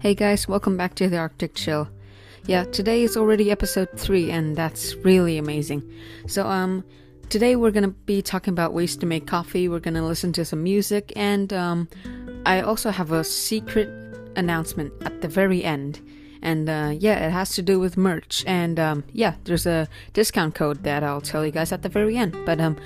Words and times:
Hey 0.00 0.14
guys, 0.14 0.48
welcome 0.48 0.78
back 0.78 0.94
to 0.94 1.10
the 1.10 1.18
Arctic 1.18 1.54
Chill. 1.54 1.86
Yeah, 2.46 2.64
today 2.64 3.02
is 3.02 3.18
already 3.18 3.50
episode 3.50 3.90
3 3.98 4.30
and 4.30 4.56
that's 4.56 4.94
really 4.94 5.36
amazing. 5.36 5.82
So 6.26 6.46
um 6.46 6.84
today 7.28 7.54
we're 7.54 7.70
going 7.70 7.84
to 7.84 7.94
be 8.06 8.22
talking 8.22 8.52
about 8.52 8.72
ways 8.72 8.96
to 8.96 9.04
make 9.04 9.26
coffee. 9.26 9.68
We're 9.68 9.78
going 9.78 10.00
to 10.00 10.02
listen 10.02 10.32
to 10.32 10.44
some 10.46 10.62
music 10.62 11.12
and 11.16 11.52
um 11.52 11.86
I 12.46 12.62
also 12.62 12.88
have 12.88 13.12
a 13.12 13.22
secret 13.22 13.90
announcement 14.36 14.94
at 15.04 15.20
the 15.20 15.28
very 15.28 15.62
end. 15.62 16.00
And 16.40 16.70
uh, 16.70 16.94
yeah, 16.98 17.26
it 17.26 17.30
has 17.30 17.54
to 17.56 17.62
do 17.62 17.78
with 17.78 17.98
merch. 17.98 18.42
And 18.46 18.80
um, 18.80 19.04
yeah, 19.12 19.34
there's 19.44 19.66
a 19.66 19.86
discount 20.14 20.54
code 20.54 20.82
that 20.84 21.02
I'll 21.02 21.20
tell 21.20 21.44
you 21.44 21.52
guys 21.52 21.72
at 21.72 21.82
the 21.82 21.90
very 21.90 22.16
end. 22.16 22.34
But 22.46 22.58
um, 22.58 22.78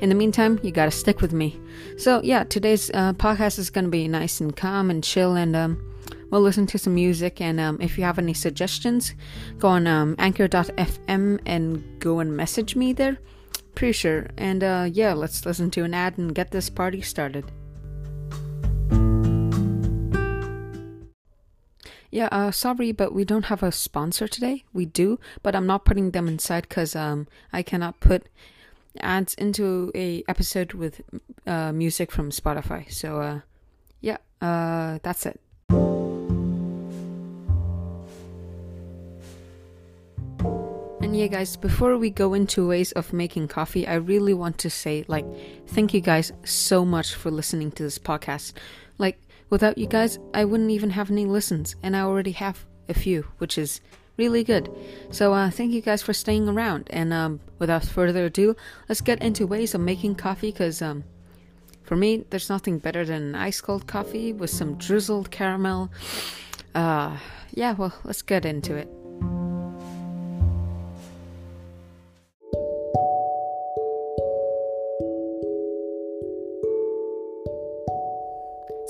in 0.00 0.08
the 0.08 0.16
meantime, 0.16 0.58
you 0.64 0.72
gotta 0.72 0.90
stick 0.90 1.20
with 1.20 1.32
me. 1.32 1.60
So 1.96 2.20
yeah, 2.24 2.42
today's 2.42 2.90
uh, 2.90 3.12
podcast 3.12 3.60
is 3.60 3.70
gonna 3.70 3.90
be 3.90 4.08
nice 4.08 4.40
and 4.40 4.56
calm 4.56 4.90
and 4.90 5.04
chill, 5.04 5.36
and 5.36 5.54
um, 5.54 5.88
we'll 6.30 6.40
listen 6.40 6.66
to 6.66 6.78
some 6.78 6.94
music. 6.94 7.40
And 7.40 7.60
um, 7.60 7.78
if 7.80 7.98
you 7.98 8.04
have 8.04 8.18
any 8.18 8.34
suggestions, 8.34 9.14
go 9.58 9.68
on 9.68 9.86
um, 9.86 10.14
anchor.fm 10.18 11.40
and 11.46 12.00
go 12.00 12.20
and 12.20 12.36
message 12.36 12.76
me 12.76 12.92
there. 12.92 13.18
Pretty 13.74 13.92
sure. 13.92 14.28
And 14.36 14.64
uh, 14.64 14.88
yeah, 14.90 15.12
let's 15.12 15.46
listen 15.46 15.70
to 15.72 15.84
an 15.84 15.94
ad 15.94 16.18
and 16.18 16.34
get 16.34 16.50
this 16.50 16.70
party 16.70 17.00
started. 17.00 17.44
Yeah, 22.10 22.28
uh, 22.32 22.50
sorry, 22.50 22.92
but 22.92 23.12
we 23.12 23.24
don't 23.24 23.44
have 23.46 23.62
a 23.62 23.70
sponsor 23.70 24.26
today. 24.26 24.64
We 24.72 24.86
do, 24.86 25.20
but 25.42 25.54
I'm 25.54 25.66
not 25.66 25.84
putting 25.84 26.12
them 26.12 26.26
inside 26.26 26.66
because 26.68 26.96
um, 26.96 27.28
I 27.52 27.62
cannot 27.62 28.00
put 28.00 28.28
ads 29.00 29.34
into 29.34 29.92
a 29.94 30.24
episode 30.26 30.72
with 30.72 31.02
uh, 31.46 31.72
music 31.72 32.10
from 32.10 32.30
Spotify. 32.30 32.90
So, 32.90 33.20
uh, 33.20 33.40
yeah, 34.00 34.16
uh, 34.40 34.98
that's 35.02 35.26
it. 35.26 35.38
And 41.08 41.16
yeah, 41.16 41.28
guys, 41.28 41.56
before 41.56 41.96
we 41.96 42.10
go 42.10 42.34
into 42.34 42.68
ways 42.68 42.92
of 42.92 43.14
making 43.14 43.48
coffee, 43.48 43.88
I 43.88 43.94
really 43.94 44.34
want 44.34 44.58
to 44.58 44.68
say, 44.68 45.06
like, 45.08 45.24
thank 45.68 45.94
you 45.94 46.02
guys 46.02 46.34
so 46.44 46.84
much 46.84 47.14
for 47.14 47.30
listening 47.30 47.72
to 47.72 47.82
this 47.82 47.98
podcast. 47.98 48.52
Like, 48.98 49.18
without 49.48 49.78
you 49.78 49.86
guys, 49.86 50.18
I 50.34 50.44
wouldn't 50.44 50.70
even 50.70 50.90
have 50.90 51.10
any 51.10 51.24
listens, 51.24 51.76
and 51.82 51.96
I 51.96 52.02
already 52.02 52.32
have 52.32 52.66
a 52.90 52.92
few, 52.92 53.24
which 53.38 53.56
is 53.56 53.80
really 54.18 54.44
good. 54.44 54.68
So, 55.10 55.32
uh, 55.32 55.48
thank 55.48 55.72
you 55.72 55.80
guys 55.80 56.02
for 56.02 56.12
staying 56.12 56.46
around. 56.46 56.88
And 56.90 57.10
um, 57.14 57.40
without 57.58 57.86
further 57.86 58.26
ado, 58.26 58.54
let's 58.86 59.00
get 59.00 59.22
into 59.22 59.46
ways 59.46 59.74
of 59.74 59.80
making 59.80 60.16
coffee. 60.16 60.52
Because 60.52 60.82
um, 60.82 61.04
for 61.84 61.96
me, 61.96 62.26
there's 62.28 62.50
nothing 62.50 62.80
better 62.80 63.06
than 63.06 63.22
an 63.22 63.34
ice 63.34 63.62
cold 63.62 63.86
coffee 63.86 64.34
with 64.34 64.50
some 64.50 64.74
drizzled 64.76 65.30
caramel. 65.30 65.90
Uh, 66.74 67.16
yeah, 67.54 67.72
well, 67.72 67.94
let's 68.04 68.20
get 68.20 68.44
into 68.44 68.76
it. 68.76 68.90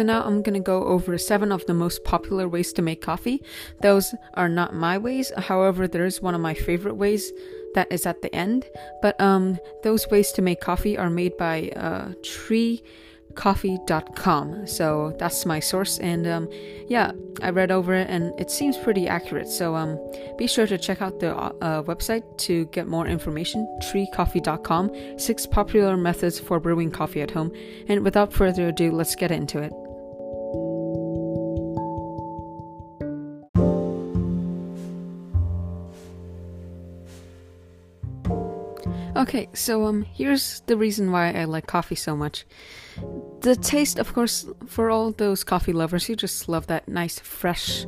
So 0.00 0.04
now 0.04 0.24
I'm 0.24 0.40
gonna 0.40 0.60
go 0.60 0.84
over 0.84 1.18
seven 1.18 1.52
of 1.52 1.66
the 1.66 1.74
most 1.74 2.04
popular 2.04 2.48
ways 2.48 2.72
to 2.72 2.80
make 2.80 3.02
coffee. 3.02 3.42
Those 3.82 4.14
are 4.32 4.48
not 4.48 4.72
my 4.72 4.96
ways, 4.96 5.30
however, 5.36 5.86
there 5.86 6.06
is 6.06 6.22
one 6.22 6.34
of 6.34 6.40
my 6.40 6.54
favorite 6.54 6.94
ways 6.94 7.30
that 7.74 7.92
is 7.92 8.06
at 8.06 8.22
the 8.22 8.34
end. 8.34 8.64
But 9.02 9.20
um, 9.20 9.58
those 9.82 10.08
ways 10.08 10.32
to 10.32 10.40
make 10.40 10.62
coffee 10.62 10.96
are 10.96 11.10
made 11.10 11.36
by 11.36 11.68
uh, 11.76 12.12
treecoffee.com. 12.22 14.66
So 14.66 15.14
that's 15.18 15.44
my 15.44 15.60
source, 15.60 15.98
and 15.98 16.26
um, 16.26 16.48
yeah, 16.88 17.12
I 17.42 17.50
read 17.50 17.70
over 17.70 17.92
it, 17.92 18.08
and 18.08 18.32
it 18.40 18.50
seems 18.50 18.78
pretty 18.78 19.06
accurate. 19.06 19.48
So 19.48 19.76
um, 19.76 19.98
be 20.38 20.46
sure 20.46 20.66
to 20.66 20.78
check 20.78 21.02
out 21.02 21.20
the 21.20 21.36
uh, 21.36 21.82
website 21.82 22.24
to 22.38 22.64
get 22.72 22.86
more 22.86 23.06
information. 23.06 23.66
Treecoffee.com. 23.82 25.18
Six 25.18 25.44
popular 25.44 25.98
methods 25.98 26.40
for 26.40 26.58
brewing 26.58 26.90
coffee 26.90 27.20
at 27.20 27.32
home. 27.32 27.52
And 27.86 28.02
without 28.02 28.32
further 28.32 28.68
ado, 28.68 28.92
let's 28.92 29.14
get 29.14 29.30
into 29.30 29.58
it. 29.58 29.74
Okay, 39.20 39.50
so 39.52 39.84
um 39.84 40.06
here's 40.14 40.60
the 40.60 40.78
reason 40.78 41.12
why 41.12 41.30
I 41.32 41.44
like 41.44 41.66
coffee 41.66 41.94
so 41.94 42.16
much. 42.16 42.46
The 43.40 43.54
taste, 43.54 43.98
of 43.98 44.14
course, 44.14 44.46
for 44.66 44.90
all 44.90 45.12
those 45.12 45.44
coffee 45.44 45.74
lovers, 45.74 46.08
you 46.08 46.16
just 46.16 46.48
love 46.48 46.68
that 46.68 46.88
nice 46.88 47.18
fresh 47.18 47.84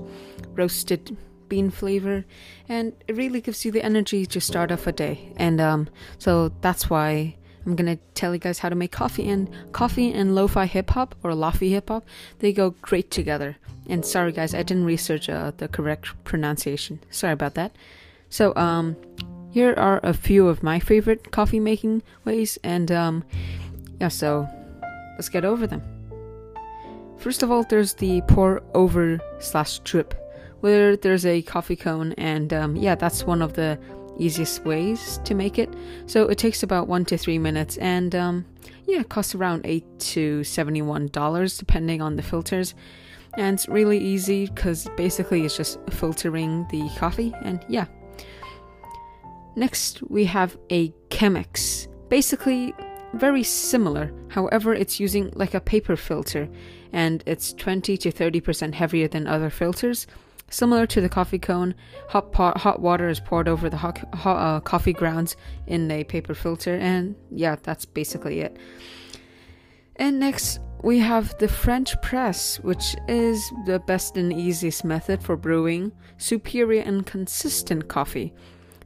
roasted 0.50 1.16
bean 1.48 1.70
flavor 1.70 2.26
and 2.68 2.92
it 3.08 3.16
really 3.16 3.40
gives 3.40 3.64
you 3.64 3.72
the 3.72 3.82
energy 3.82 4.26
to 4.26 4.40
start 4.42 4.70
off 4.70 4.86
a 4.86 4.92
day. 4.92 5.32
And 5.38 5.58
um 5.58 5.88
so 6.18 6.52
that's 6.60 6.90
why 6.90 7.36
I'm 7.64 7.76
gonna 7.76 7.96
tell 8.14 8.34
you 8.34 8.38
guys 8.38 8.58
how 8.58 8.68
to 8.68 8.74
make 8.74 8.92
coffee 8.92 9.26
and 9.26 9.48
coffee 9.72 10.12
and 10.12 10.34
lo-fi 10.34 10.66
hip 10.66 10.90
hop 10.90 11.14
or 11.22 11.30
lofi 11.30 11.70
hip 11.70 11.88
hop 11.88 12.04
they 12.40 12.52
go 12.52 12.74
great 12.82 13.10
together. 13.10 13.56
And 13.88 14.04
sorry 14.04 14.32
guys, 14.32 14.52
I 14.54 14.62
didn't 14.64 14.84
research 14.84 15.30
uh, 15.30 15.52
the 15.56 15.68
correct 15.68 16.12
pronunciation. 16.24 17.00
Sorry 17.08 17.32
about 17.32 17.54
that. 17.54 17.72
So 18.28 18.54
um 18.54 18.96
here 19.52 19.74
are 19.76 20.00
a 20.02 20.14
few 20.14 20.48
of 20.48 20.62
my 20.62 20.80
favorite 20.80 21.30
coffee 21.30 21.60
making 21.60 22.02
ways, 22.24 22.58
and 22.64 22.90
um, 22.90 23.24
yeah, 24.00 24.08
so 24.08 24.48
let's 25.12 25.28
get 25.28 25.44
over 25.44 25.66
them. 25.66 25.82
First 27.18 27.42
of 27.42 27.50
all, 27.52 27.62
there's 27.62 27.94
the 27.94 28.22
pour 28.22 28.62
over 28.74 29.20
slash 29.38 29.78
drip, 29.80 30.14
where 30.60 30.96
there's 30.96 31.26
a 31.26 31.42
coffee 31.42 31.76
cone, 31.76 32.14
and 32.14 32.52
um, 32.52 32.76
yeah, 32.76 32.94
that's 32.94 33.24
one 33.24 33.42
of 33.42 33.52
the 33.52 33.78
easiest 34.18 34.64
ways 34.64 35.20
to 35.24 35.34
make 35.34 35.58
it. 35.58 35.72
So 36.06 36.26
it 36.28 36.38
takes 36.38 36.62
about 36.62 36.88
one 36.88 37.04
to 37.04 37.18
three 37.18 37.38
minutes, 37.38 37.76
and 37.76 38.14
um, 38.14 38.46
yeah, 38.86 39.00
it 39.00 39.10
costs 39.10 39.34
around 39.34 39.62
eight 39.66 39.84
to 40.14 40.42
seventy-one 40.44 41.08
dollars 41.08 41.58
depending 41.58 42.00
on 42.00 42.16
the 42.16 42.22
filters. 42.22 42.74
And 43.38 43.54
it's 43.54 43.68
really 43.68 43.98
easy 43.98 44.46
because 44.46 44.88
basically 44.96 45.44
it's 45.44 45.56
just 45.56 45.78
filtering 45.90 46.66
the 46.70 46.88
coffee, 46.98 47.34
and 47.42 47.64
yeah, 47.68 47.86
Next, 49.54 50.02
we 50.08 50.24
have 50.24 50.56
a 50.70 50.90
Chemex. 51.08 51.88
Basically, 52.08 52.74
very 53.14 53.42
similar, 53.42 54.12
however, 54.28 54.72
it's 54.72 54.98
using 54.98 55.30
like 55.34 55.54
a 55.54 55.60
paper 55.60 55.96
filter 55.96 56.48
and 56.92 57.22
it's 57.26 57.52
20 57.54 57.96
to 57.98 58.12
30% 58.12 58.74
heavier 58.74 59.08
than 59.08 59.26
other 59.26 59.50
filters. 59.50 60.06
Similar 60.50 60.86
to 60.88 61.00
the 61.00 61.08
coffee 61.08 61.38
cone, 61.38 61.74
hot, 62.08 62.32
pot, 62.32 62.58
hot 62.58 62.80
water 62.80 63.08
is 63.08 63.20
poured 63.20 63.48
over 63.48 63.70
the 63.70 63.76
hot, 63.76 63.98
hot 64.14 64.36
uh, 64.36 64.60
coffee 64.60 64.92
grounds 64.92 65.36
in 65.66 65.90
a 65.90 66.04
paper 66.04 66.34
filter, 66.34 66.74
and 66.76 67.16
yeah, 67.30 67.56
that's 67.62 67.86
basically 67.86 68.40
it. 68.40 68.58
And 69.96 70.18
next, 70.18 70.60
we 70.82 70.98
have 70.98 71.36
the 71.38 71.48
French 71.48 72.00
press, 72.02 72.58
which 72.60 72.96
is 73.08 73.50
the 73.66 73.78
best 73.78 74.16
and 74.16 74.32
easiest 74.32 74.84
method 74.84 75.22
for 75.22 75.36
brewing 75.36 75.92
superior 76.18 76.82
and 76.82 77.06
consistent 77.06 77.88
coffee. 77.88 78.34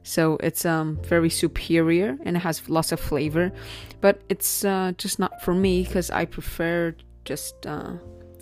So 0.07 0.37
it's 0.41 0.63
um 0.65 0.97
very 1.03 1.29
superior 1.29 2.17
and 2.23 2.37
it 2.37 2.39
has 2.39 2.69
lots 2.69 2.93
of 2.93 2.99
flavor, 2.99 3.51
but 3.99 4.21
it's 4.29 4.63
uh, 4.63 4.93
just 4.97 5.19
not 5.19 5.41
for 5.43 5.53
me 5.53 5.83
because 5.83 6.09
I 6.09 6.23
prefer 6.23 6.95
just 7.25 7.67
uh, 7.67 7.95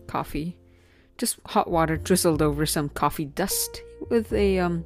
coffee, 0.05 0.57
just 1.17 1.39
hot 1.47 1.67
water 1.71 1.97
drizzled 1.97 2.43
over 2.43 2.67
some 2.67 2.89
coffee 2.89 3.25
dust 3.25 3.81
with 4.11 4.31
a 4.31 4.59
um, 4.59 4.85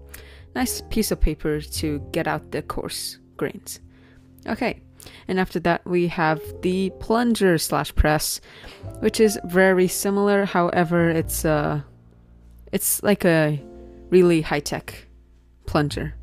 nice 0.56 0.82
piece 0.90 1.12
of 1.12 1.20
paper 1.20 1.60
to 1.60 2.00
get 2.14 2.28
out 2.28 2.52
the 2.52 2.62
coarse 2.62 3.20
grains. 3.36 3.82
Okay, 4.48 4.80
and 5.28 5.38
after 5.38 5.60
that 5.60 5.86
we 5.86 6.08
have 6.08 6.42
the 6.62 6.92
plunger 7.02 7.58
slash 7.58 7.94
press, 7.94 8.40
which 9.02 9.20
is 9.20 9.38
very 9.44 9.90
similar. 9.90 10.46
However, 10.46 11.10
it's 11.10 11.44
uh, 11.44 11.82
it's 12.72 13.04
like 13.04 13.26
a 13.26 13.62
really 14.12 14.40
high 14.40 14.62
tech 14.62 15.08
plunger 15.66 16.16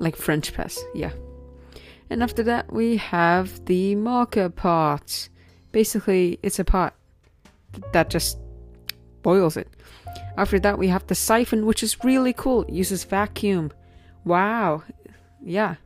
like 0.00 0.16
French 0.16 0.52
press, 0.52 0.78
yeah. 0.94 1.12
And 2.10 2.22
after 2.22 2.42
that, 2.44 2.72
we 2.72 2.96
have 2.98 3.64
the 3.64 3.96
moka 3.96 4.54
pot. 4.54 5.28
Basically, 5.72 6.38
it's 6.42 6.58
a 6.58 6.64
pot 6.64 6.94
that 7.92 8.10
just 8.10 8.38
boils 9.22 9.56
it. 9.56 9.68
After 10.36 10.58
that, 10.60 10.78
we 10.78 10.88
have 10.88 11.06
the 11.06 11.14
siphon, 11.14 11.66
which 11.66 11.82
is 11.82 12.04
really 12.04 12.32
cool. 12.32 12.62
It 12.62 12.70
uses 12.70 13.04
vacuum. 13.04 13.72
Wow. 14.24 14.82
Yeah. 15.42 15.76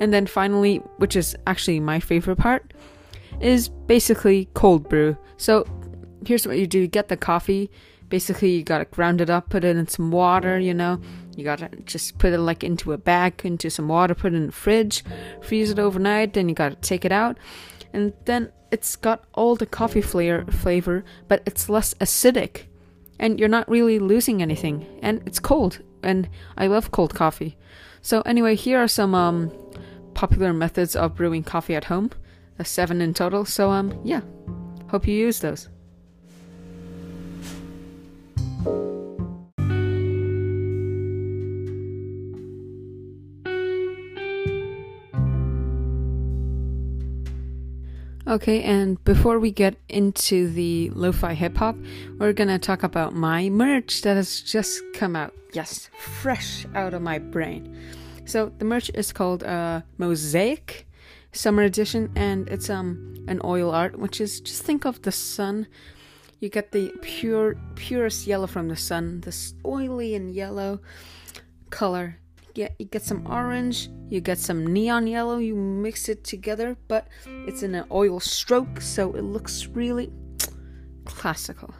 And 0.00 0.12
then 0.12 0.26
finally, 0.26 0.78
which 0.98 1.16
is 1.16 1.36
actually 1.46 1.80
my 1.80 2.00
favorite 2.00 2.36
part, 2.36 2.72
is 3.40 3.68
basically 3.68 4.48
cold 4.54 4.88
brew. 4.88 5.16
So 5.36 5.66
here's 6.26 6.46
what 6.46 6.58
you 6.58 6.66
do 6.66 6.78
you 6.80 6.86
get 6.88 7.08
the 7.08 7.16
coffee. 7.16 7.70
Basically, 8.08 8.50
you 8.56 8.62
gotta 8.62 8.84
ground 8.84 9.20
it 9.20 9.30
up, 9.30 9.48
put 9.48 9.64
it 9.64 9.76
in 9.76 9.86
some 9.88 10.10
water, 10.10 10.58
you 10.58 10.74
know, 10.74 11.00
you 11.36 11.44
gotta 11.44 11.70
just 11.86 12.18
put 12.18 12.32
it 12.32 12.38
like 12.38 12.62
into 12.62 12.92
a 12.92 12.98
bag, 12.98 13.40
into 13.44 13.70
some 13.70 13.88
water, 13.88 14.14
put 14.14 14.34
it 14.34 14.36
in 14.36 14.46
the 14.46 14.52
fridge, 14.52 15.02
freeze 15.40 15.70
it 15.70 15.78
overnight, 15.78 16.34
then 16.34 16.48
you 16.48 16.54
gotta 16.54 16.76
take 16.76 17.04
it 17.04 17.12
out. 17.12 17.38
And 17.94 18.12
then 18.26 18.52
it's 18.70 18.96
got 18.96 19.24
all 19.32 19.56
the 19.56 19.66
coffee 19.66 20.02
flavor, 20.02 20.44
flavor 20.50 21.04
but 21.28 21.42
it's 21.46 21.68
less 21.68 21.94
acidic. 21.94 22.64
and 23.18 23.38
you're 23.38 23.48
not 23.48 23.68
really 23.68 23.98
losing 24.00 24.42
anything. 24.42 24.84
And 25.00 25.22
it's 25.26 25.38
cold, 25.38 25.80
and 26.02 26.28
I 26.58 26.66
love 26.66 26.90
cold 26.90 27.14
coffee. 27.14 27.56
So 28.02 28.20
anyway, 28.22 28.56
here 28.56 28.82
are 28.82 28.88
some 28.88 29.14
um, 29.14 29.52
popular 30.12 30.52
methods 30.52 30.96
of 30.96 31.14
brewing 31.14 31.44
coffee 31.44 31.76
at 31.76 31.84
home. 31.84 32.10
There's 32.56 32.68
seven 32.68 33.00
in 33.00 33.14
total. 33.14 33.44
So 33.44 33.70
um, 33.70 33.98
yeah, 34.02 34.22
hope 34.90 35.06
you 35.06 35.14
use 35.14 35.38
those. 35.40 35.68
Okay, 48.28 48.62
and 48.62 49.02
before 49.02 49.40
we 49.40 49.50
get 49.50 49.74
into 49.88 50.48
the 50.48 50.90
lo 50.90 51.10
fi 51.10 51.34
hip 51.34 51.56
hop, 51.56 51.76
we're 52.18 52.32
gonna 52.32 52.58
talk 52.58 52.84
about 52.84 53.14
my 53.14 53.50
merch 53.50 54.02
that 54.02 54.14
has 54.14 54.40
just 54.40 54.80
come 54.94 55.16
out. 55.16 55.34
Yes, 55.52 55.90
fresh 55.98 56.64
out 56.76 56.94
of 56.94 57.02
my 57.02 57.18
brain. 57.18 57.76
So 58.24 58.52
the 58.58 58.64
merch 58.64 58.92
is 58.94 59.12
called 59.12 59.42
uh, 59.42 59.82
Mosaic 59.98 60.86
Summer 61.32 61.64
Edition, 61.64 62.12
and 62.14 62.48
it's 62.48 62.70
um 62.70 63.16
an 63.26 63.40
oil 63.42 63.72
art, 63.72 63.98
which 63.98 64.20
is 64.20 64.40
just 64.40 64.62
think 64.62 64.84
of 64.84 65.02
the 65.02 65.10
sun. 65.10 65.66
You 66.38 66.48
get 66.48 66.70
the 66.70 66.92
pure 67.02 67.56
purest 67.74 68.28
yellow 68.28 68.46
from 68.46 68.68
the 68.68 68.76
sun, 68.76 69.22
this 69.22 69.52
oily 69.66 70.14
and 70.14 70.32
yellow 70.32 70.78
color, 71.70 72.18
get 72.54 72.74
you 72.78 72.86
get 72.86 73.02
some 73.02 73.26
orange, 73.26 73.90
you 74.08 74.20
get 74.20 74.38
some 74.38 74.66
neon 74.66 75.06
yellow, 75.06 75.38
you 75.38 75.54
mix 75.54 76.08
it 76.08 76.24
together, 76.24 76.76
but 76.88 77.08
it's 77.46 77.62
in 77.62 77.74
an 77.74 77.84
oil 77.90 78.20
stroke, 78.20 78.80
so 78.80 79.12
it 79.12 79.22
looks 79.22 79.66
really 79.66 80.10
classical. 81.04 81.74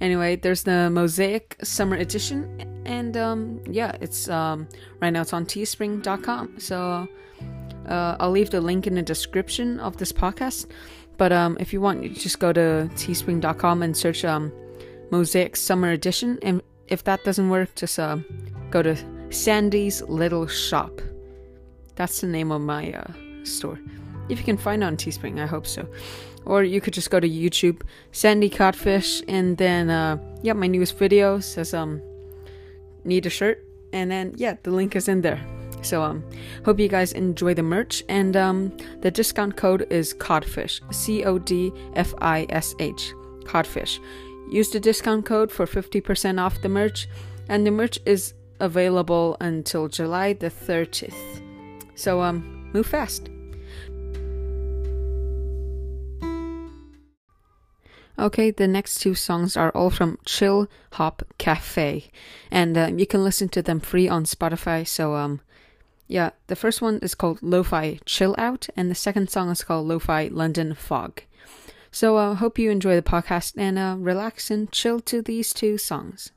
Anyway, 0.00 0.36
there's 0.36 0.62
the 0.62 0.88
Mosaic 0.90 1.56
Summer 1.62 1.96
Edition, 1.96 2.82
and 2.86 3.16
um, 3.16 3.60
yeah, 3.70 3.96
it's 4.00 4.28
um, 4.28 4.66
right 5.00 5.10
now 5.10 5.20
it's 5.20 5.32
on 5.32 5.44
Teespring.com. 5.44 6.58
So 6.58 7.06
uh, 7.86 8.16
I'll 8.18 8.30
leave 8.30 8.50
the 8.50 8.60
link 8.60 8.86
in 8.86 8.94
the 8.94 9.02
description 9.02 9.78
of 9.80 9.98
this 9.98 10.12
podcast. 10.12 10.70
But 11.18 11.32
um, 11.32 11.58
if 11.60 11.74
you 11.74 11.82
want, 11.82 12.02
you 12.02 12.08
just 12.08 12.38
go 12.38 12.50
to 12.50 12.88
Teespring.com 12.94 13.82
and 13.82 13.94
search 13.94 14.24
um, 14.24 14.50
Mosaic 15.10 15.54
Summer 15.56 15.90
Edition, 15.90 16.38
and 16.40 16.62
if 16.88 17.04
that 17.04 17.22
doesn't 17.22 17.50
work, 17.50 17.74
just 17.74 17.98
uh, 17.98 18.16
go 18.70 18.82
to 18.82 18.96
Sandy's 19.30 20.02
Little 20.02 20.46
Shop. 20.46 21.00
That's 21.94 22.20
the 22.20 22.26
name 22.26 22.50
of 22.50 22.60
my 22.60 22.92
uh, 22.92 23.12
store. 23.44 23.78
If 24.28 24.38
you 24.38 24.44
can 24.44 24.56
find 24.56 24.82
it 24.82 24.86
on 24.86 24.96
Teespring, 24.96 25.40
I 25.40 25.46
hope 25.46 25.66
so. 25.66 25.88
Or 26.44 26.62
you 26.62 26.80
could 26.80 26.94
just 26.94 27.10
go 27.10 27.20
to 27.20 27.28
YouTube, 27.28 27.82
Sandy 28.12 28.48
Codfish, 28.48 29.22
and 29.28 29.58
then 29.58 29.90
uh, 29.90 30.18
yeah, 30.42 30.54
my 30.54 30.66
newest 30.66 30.96
video 30.96 31.40
says 31.40 31.74
um 31.74 32.00
need 33.04 33.26
a 33.26 33.30
shirt, 33.30 33.64
and 33.92 34.10
then 34.10 34.34
yeah, 34.36 34.56
the 34.62 34.70
link 34.70 34.96
is 34.96 35.08
in 35.08 35.20
there. 35.20 35.40
So 35.82 36.02
um, 36.02 36.24
hope 36.64 36.78
you 36.78 36.88
guys 36.88 37.12
enjoy 37.12 37.54
the 37.54 37.62
merch, 37.62 38.02
and 38.08 38.36
um, 38.36 38.76
the 39.00 39.10
discount 39.10 39.56
code 39.56 39.86
is 39.90 40.12
Codfish, 40.14 40.80
C 40.90 41.24
O 41.24 41.38
D 41.38 41.72
F 41.94 42.14
I 42.20 42.46
S 42.50 42.74
H, 42.78 43.12
Codfish. 43.44 44.00
Use 44.50 44.70
the 44.70 44.80
discount 44.80 45.26
code 45.26 45.50
for 45.50 45.66
fifty 45.66 46.00
percent 46.00 46.40
off 46.40 46.62
the 46.62 46.68
merch, 46.68 47.08
and 47.48 47.66
the 47.66 47.70
merch 47.70 47.98
is 48.06 48.34
available 48.60 49.36
until 49.40 49.88
July 49.88 50.32
the 50.32 50.50
30th. 50.50 51.14
So 51.94 52.20
um 52.20 52.70
move 52.72 52.86
fast. 52.86 53.28
Okay, 58.20 58.50
the 58.50 58.68
next 58.68 59.00
two 59.00 59.14
songs 59.14 59.56
are 59.56 59.70
all 59.70 59.88
from 59.88 60.18
Chill 60.26 60.68
Hop 60.92 61.22
Cafe, 61.38 62.10
and 62.50 62.76
uh, 62.76 62.90
you 62.94 63.06
can 63.06 63.24
listen 63.24 63.48
to 63.48 63.62
them 63.62 63.80
free 63.80 64.08
on 64.08 64.24
Spotify. 64.24 64.86
So, 64.86 65.14
um, 65.14 65.40
yeah, 66.06 66.30
the 66.48 66.54
first 66.54 66.82
one 66.82 66.98
is 66.98 67.14
called 67.14 67.38
Lo-Fi 67.40 67.98
Chill 68.04 68.34
Out, 68.36 68.68
and 68.76 68.90
the 68.90 68.94
second 68.94 69.30
song 69.30 69.48
is 69.48 69.64
called 69.64 69.88
Lo-Fi 69.88 70.28
London 70.28 70.74
Fog. 70.74 71.22
So, 71.90 72.18
I 72.18 72.26
uh, 72.26 72.34
hope 72.34 72.58
you 72.58 72.70
enjoy 72.70 72.94
the 72.94 73.02
podcast 73.02 73.54
and 73.56 73.78
uh, 73.78 73.96
relax 73.98 74.50
and 74.50 74.70
chill 74.70 75.00
to 75.00 75.22
these 75.22 75.54
two 75.54 75.78
songs. 75.78 76.30